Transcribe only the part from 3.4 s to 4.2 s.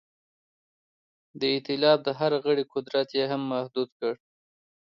محدود کړ.